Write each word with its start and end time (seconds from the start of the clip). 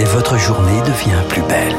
et 0.00 0.04
votre 0.04 0.38
journée 0.38 0.80
devient 0.86 1.22
plus 1.28 1.42
belle. 1.42 1.74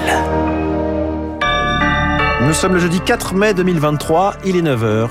Nous 2.45 2.53
sommes 2.53 2.75
le 2.75 2.79
jeudi 2.79 2.99
4 2.99 3.33
mai 3.33 3.55
2023, 3.55 4.35
il 4.45 4.57
est 4.57 4.61
9h. 4.61 5.09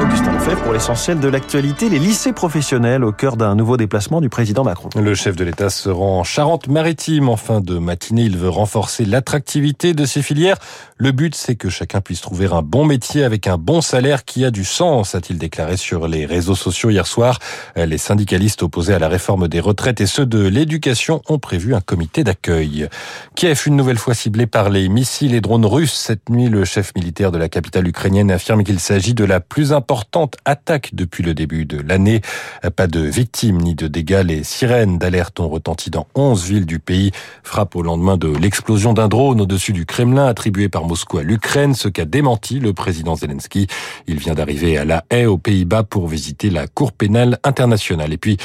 Augustin 0.00 0.35
Pour 0.54 0.72
l'essentiel 0.72 1.18
de 1.18 1.28
l'actualité, 1.28 1.88
les 1.88 1.98
lycées 1.98 2.32
professionnels 2.32 3.02
au 3.02 3.10
cœur 3.10 3.36
d'un 3.36 3.56
nouveau 3.56 3.76
déplacement 3.76 4.20
du 4.20 4.28
président 4.28 4.62
Macron. 4.62 4.88
Le 4.94 5.14
chef 5.14 5.34
de 5.34 5.42
l'État 5.42 5.70
se 5.70 5.88
rend 5.88 6.20
en 6.20 6.24
Charente-Maritime 6.24 7.28
en 7.28 7.36
fin 7.36 7.60
de 7.60 7.78
matinée. 7.78 8.22
Il 8.22 8.36
veut 8.36 8.48
renforcer 8.48 9.04
l'attractivité 9.04 9.92
de 9.92 10.04
ces 10.04 10.22
filières. 10.22 10.56
Le 10.98 11.10
but, 11.10 11.34
c'est 11.34 11.56
que 11.56 11.68
chacun 11.68 12.00
puisse 12.00 12.20
trouver 12.20 12.46
un 12.46 12.62
bon 12.62 12.84
métier 12.84 13.24
avec 13.24 13.48
un 13.48 13.58
bon 13.58 13.80
salaire 13.80 14.24
qui 14.24 14.44
a 14.44 14.50
du 14.50 14.64
sens, 14.64 15.14
a-t-il 15.14 15.38
déclaré 15.38 15.76
sur 15.76 16.06
les 16.08 16.26
réseaux 16.26 16.54
sociaux 16.54 16.90
hier 16.90 17.06
soir. 17.06 17.38
Les 17.76 17.98
syndicalistes 17.98 18.62
opposés 18.62 18.94
à 18.94 18.98
la 18.98 19.08
réforme 19.08 19.48
des 19.48 19.60
retraites 19.60 20.00
et 20.00 20.06
ceux 20.06 20.26
de 20.26 20.46
l'éducation 20.46 21.22
ont 21.28 21.38
prévu 21.38 21.74
un 21.74 21.80
comité 21.80 22.24
d'accueil. 22.24 22.88
Kiev, 23.34 23.62
une 23.66 23.76
nouvelle 23.76 23.98
fois 23.98 24.14
ciblé 24.14 24.46
par 24.46 24.70
les 24.70 24.88
missiles 24.88 25.34
et 25.34 25.40
drones 25.40 25.66
russes. 25.66 25.94
Cette 25.94 26.30
nuit, 26.30 26.48
le 26.48 26.64
chef 26.64 26.92
militaire 26.94 27.32
de 27.32 27.38
la 27.38 27.48
capitale 27.48 27.86
ukrainienne 27.86 28.30
affirme 28.30 28.64
qu'il 28.64 28.80
s'agit 28.80 29.14
de 29.14 29.24
la 29.24 29.40
plus 29.40 29.72
importante 29.72 30.35
attaque 30.44 30.90
depuis 30.94 31.22
le 31.22 31.34
début 31.34 31.64
de 31.64 31.80
l'année. 31.80 32.20
Pas 32.76 32.86
de 32.86 33.00
victimes 33.00 33.58
ni 33.58 33.74
de 33.74 33.88
dégâts. 33.88 34.22
Les 34.24 34.44
sirènes 34.44 34.98
d'alerte 34.98 35.40
ont 35.40 35.48
retenti 35.48 35.90
dans 35.90 36.06
11 36.14 36.44
villes 36.44 36.66
du 36.66 36.78
pays. 36.78 37.12
Frappe 37.42 37.76
au 37.76 37.82
lendemain 37.82 38.16
de 38.16 38.28
l'explosion 38.28 38.92
d'un 38.92 39.08
drone 39.08 39.40
au-dessus 39.40 39.72
du 39.72 39.86
Kremlin 39.86 40.26
attribué 40.26 40.68
par 40.68 40.84
Moscou 40.84 41.18
à 41.18 41.22
l'Ukraine, 41.22 41.74
ce 41.74 41.88
qu'a 41.88 42.04
démenti 42.04 42.60
le 42.60 42.72
président 42.72 43.16
Zelensky. 43.16 43.66
Il 44.06 44.18
vient 44.18 44.34
d'arriver 44.34 44.78
à 44.78 44.84
La 44.84 45.04
Haye 45.10 45.26
aux 45.26 45.38
Pays-Bas 45.38 45.82
pour 45.82 46.08
visiter 46.08 46.50
la 46.50 46.66
Cour 46.66 46.92
pénale 46.92 47.38
internationale. 47.44 48.12
Et 48.12 48.18
puis, 48.18 48.36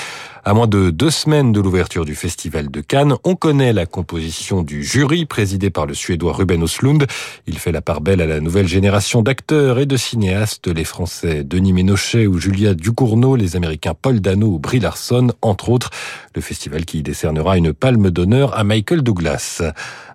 à 0.44 0.54
moins 0.56 0.68
de 0.68 0.90
deux 0.90 1.12
semaines 1.12 1.52
de 1.52 1.62
l'ouverture 1.62 2.04
du 2.04 2.16
Festival 2.16 2.72
de 2.72 2.82
Cannes, 2.82 3.14
on 3.24 3.36
connaît 3.36 3.74
la 3.74 3.86
composition 3.86 4.64
du 4.64 4.84
jury 4.84 5.26
présidé 5.26 5.70
par 5.70 5.86
le 5.86 5.94
Suédois 5.94 6.34
Ruben 6.34 6.64
Oslund. 6.64 7.06
Il 7.46 7.60
fait 7.60 7.72
la 7.72 7.82
part 7.82 8.02
belle 8.02 8.22
à 8.22 8.26
la 8.26 8.40
nouvelle 8.40 8.68
génération 8.68 9.22
d'acteurs 9.22 9.78
et 9.78 9.86
de 9.86 9.98
cinéastes, 9.98 10.68
les 10.68 10.84
Français 10.84 11.44
Denis 11.44 11.74
Ménochet 11.82 12.28
ou 12.28 12.38
Julia 12.38 12.76
Ducournau, 12.76 13.36
les 13.36 13.56
Américains 13.56 13.96
Paul 14.00 14.22
Dano 14.22 14.46
ou 14.46 14.60
Brie 14.60 14.80
Larson, 14.80 15.30
entre 15.42 15.70
autres. 15.70 15.90
Le 16.36 16.42
festival 16.42 16.86
qui 16.86 17.02
décernera 17.02 17.58
une 17.58 17.74
palme 17.74 18.12
d'honneur 18.12 18.56
à 18.56 18.64
Michael 18.64 19.02
Douglas. 19.02 19.64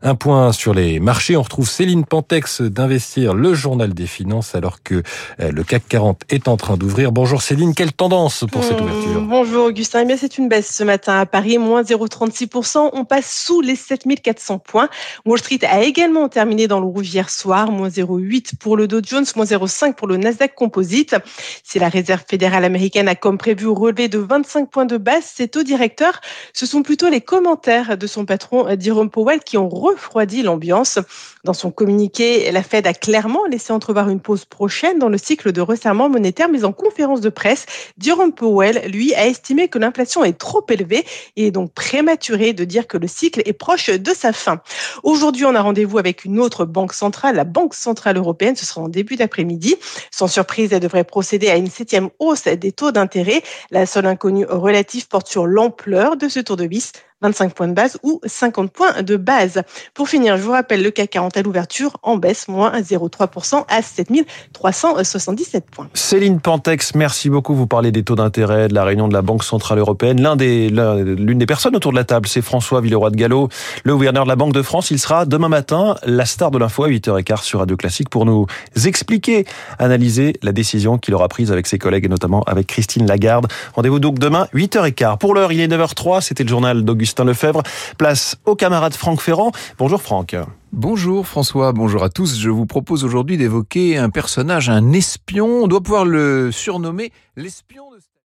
Un 0.03 0.15
point 0.15 0.53
sur 0.53 0.73
les 0.75 1.01
marchés, 1.01 1.37
on 1.37 1.43
retrouve 1.43 1.69
Céline 1.69 2.05
Pantex 2.05 2.63
d'investir 2.63 3.35
le 3.35 3.53
journal 3.55 3.93
des 3.95 4.07
finances 4.07 4.55
alors 4.55 4.85
que 4.85 5.03
euh, 5.41 5.51
le 5.51 5.65
CAC 5.65 5.89
40 5.89 6.23
est 6.29 6.47
en 6.47 6.57
train 6.57 6.77
d'ouvrir. 6.77 7.11
Bonjour 7.11 7.43
Céline, 7.43 7.75
quelle 7.75 7.93
tendance 7.93 8.45
pour 8.53 8.63
cette 8.63 8.81
ouverture 8.81 9.21
Bonjour 9.23 9.67
Augustin, 9.67 10.07
eh 10.09 10.17
c'est 10.17 10.39
une 10.39 10.49
baisse 10.49 10.73
ce 10.73 10.85
matin 10.85 11.19
à 11.19 11.27
Paris, 11.27 11.59
moins 11.59 11.83
0,36%. 11.83 12.91
On 12.93 13.05
passe 13.05 13.45
sous 13.45 13.61
les 13.61 13.75
7400 13.75 14.61
points. 14.61 14.89
Wall 15.25 15.41
Street 15.41 15.59
a 15.69 15.83
également 15.83 16.29
terminé 16.29 16.69
dans 16.69 16.79
le 16.79 16.87
rouge 16.87 17.13
hier 17.13 17.29
soir, 17.29 17.73
moins 17.73 17.89
0,8 17.89 18.57
pour 18.61 18.77
le 18.77 18.87
Dow 18.87 19.01
Jones, 19.03 19.27
moins 19.35 19.45
0,5 19.45 19.95
pour 19.95 20.07
le 20.07 20.19
Nasdaq 20.19 20.55
Composite. 20.55 21.17
Si 21.65 21.79
la 21.79 21.89
Réserve 21.89 22.25
fédérale 22.29 22.65
américaine 22.65 23.09
a 23.09 23.15
comme 23.15 23.39
prévu 23.39 23.69
relevé 23.69 24.09
de 24.09 24.19
25 24.19 24.71
points 24.71 24.85
de 24.85 24.97
base 24.97 25.25
ses 25.25 25.49
taux 25.49 25.63
directeurs, 25.63 26.21
ce 26.53 26.67
sont 26.67 26.83
plutôt 26.83 27.09
les 27.09 27.21
commentaires 27.21 27.99
de 27.99 28.07
son 28.07 28.25
patron 28.25 28.67
Jerome 28.79 29.11
Powell 29.11 29.41
qui 29.41 29.57
ont 29.59 29.69
refroidi 29.69 30.43
l'ambiance. 30.43 30.99
Dans 31.45 31.55
son 31.55 31.71
communiqué, 31.71 32.51
la 32.53 32.63
Fed 32.63 32.87
a 32.87 32.95
clairement 32.95 33.45
laissé 33.47 33.73
entrevoir 33.73 34.09
une 34.09 34.21
pause 34.21 34.45
prochaine 34.45 34.99
dans 34.99 35.09
le 35.09 35.19
cycle 35.19 35.53
de 35.53 35.61
resserrement 35.61 36.09
monétaire, 36.09 36.49
mais 36.49 36.65
en 36.65 36.73
conférence 36.73 37.21
de 37.21 37.29
presse, 37.29 37.67
Jerome 37.99 38.33
Powell, 38.33 38.91
lui, 38.91 39.15
a 39.15 39.27
estimé 39.27 39.69
que 39.69 39.79
l'inflation 39.79 40.25
est 40.25 40.39
trop 40.39 40.65
élevée 40.69 41.05
et 41.37 41.49
est 41.49 41.51
donc 41.51 41.73
prématuré 41.73 42.53
de 42.53 42.65
dire 42.65 42.87
que 42.87 42.99
le 42.99 43.07
cycle 43.07 43.43
est 43.45 43.53
proche 43.53 43.91
de 43.91 44.15
sa 44.15 44.33
fin. 44.33 44.61
Aujourd'hui, 45.03 45.45
on 45.45 45.55
a 45.55 45.61
rendez-vous 45.61 45.99
avec 45.99 46.25
une 46.25 46.41
autre 46.41 46.65
banque 46.65 46.93
centrale, 46.93 47.37
la 47.37 47.45
Banque 47.45 47.75
centrale 47.75 48.17
européenne. 48.17 48.57
Ce 48.57 48.67
sera 48.67 48.81
en 48.81 48.89
début 48.89 49.17
d'après-midi. 49.17 49.77
Sans 50.11 50.29
surprise, 50.29 50.73
elle 50.73 50.81
devrait 50.81 51.05
procéder 51.05 51.46
à 51.51 51.57
une 51.57 51.71
septième 51.71 52.11
hausse 52.19 52.45
des 52.45 52.73
taux 52.73 52.93
d'intérêt. 52.93 53.43
La 53.71 53.87
seule 53.87 54.07
inconnue 54.07 54.47
relative 54.47 55.09
porte 55.09 55.29
sur 55.29 55.47
l'ampleur 55.47 56.17
de 56.17 56.29
ce 56.29 56.41
tour 56.41 56.57
de 56.57 56.65
vis 56.65 56.93
25 57.23 57.55
points 57.55 57.69
de 57.69 57.73
base 57.73 57.99
ou 58.03 58.21
50 58.27 58.71
points 58.71 59.03
de 59.03 59.17
base. 59.17 59.63
Pour 59.95 60.09
finir, 60.09 60.37
je 60.37 60.43
vous 60.43 60.53
rappelle 60.53 60.83
le 60.83 60.91
CAC 60.91 61.11
40 61.11 61.37
à 61.39 61.43
l'ouverture 61.43 61.97
en 62.03 62.17
baisse, 62.17 62.47
moins 62.47 62.79
0,3% 62.79 63.65
à 63.69 63.81
7377 63.81 65.65
points. 65.71 65.89
Céline 65.95 66.41
Pantex, 66.41 66.95
merci 66.95 67.31
beaucoup. 67.31 67.55
Vous 67.55 67.67
parlez 67.67 67.91
des 67.91 68.03
taux 68.03 68.17
d'intérêt, 68.17 68.69
de 68.69 68.75
la 68.75 68.85
réunion 68.85 69.09
de 69.09 69.15
la 69.15 69.23
Banque 69.23 69.45
Centrale 69.45 69.79
Européenne. 69.79 70.19
L'une 70.19 71.39
des 71.39 71.47
personnes 71.47 71.75
autour 71.75 71.93
de 71.93 71.97
la 71.97 72.05
table, 72.05 72.29
c'est 72.29 72.43
François 72.43 72.83
Villeroy 72.83 73.09
de 73.09 73.17
Gallo, 73.17 73.49
le 73.85 73.95
gouverneur 73.95 74.25
de 74.25 74.29
la 74.29 74.37
Banque 74.37 74.53
de 74.53 74.61
France. 74.61 74.91
Il 74.91 74.99
sera 74.99 75.25
demain 75.25 75.49
matin 75.49 75.97
la 76.05 76.27
star 76.27 76.51
de 76.51 76.59
l'info 76.59 76.85
à 76.85 76.91
8h15 76.91 77.45
sur 77.45 77.61
Radio 77.61 77.79
Classique 77.79 78.11
pour 78.11 78.27
nous 78.27 78.47
expliquer, 78.85 79.47
analyser 79.79 80.35
la 80.43 80.53
décision 80.53 80.99
qu'il 80.99 81.15
aura 81.15 81.29
prise 81.29 81.51
avec 81.51 81.67
ses 81.67 81.79
collègues 81.79 82.05
et 82.05 82.09
notamment 82.09 82.43
avec 82.43 82.67
Christine 82.67 83.07
Lagarde. 83.07 83.47
Rendez-vous 83.75 84.01
donc 84.01 84.19
demain 84.19 84.49
8h15. 84.53 85.17
Pour 85.17 85.35
l'heure, 85.35 85.51
il 85.51 85.61
est 85.61 85.69
9h03. 85.69 86.21
C'était 86.21 86.43
le 86.43 86.51
journal 86.51 86.85
d'Augustin 86.85 87.06
Augustin 87.07 87.25
Lefebvre. 87.25 87.63
Place 87.99 88.37
au 88.47 88.57
camarade 88.57 88.95
Franck 88.95 89.21
Ferrand. 89.21 89.53
Bonjour 89.79 90.03
Franck. 90.03 90.35
Bonjour 90.73 91.25
François, 91.25 91.73
bonjour 91.73 92.03
à 92.03 92.09
tous. 92.09 92.37
Je 92.41 92.51
vous 92.51 92.67
propose 92.67 93.05
aujourd'hui 93.05 93.37
d'évoquer 93.37 93.97
un 93.97 94.11
personnage, 94.11 94.69
un 94.69 94.93
espion. 94.93 95.63
On 95.63 95.69
doit 95.69 95.81
pouvoir 95.81 96.05
le 96.05 96.51
surnommer 96.51 97.13
l'espion 97.37 97.93
de 97.93 97.99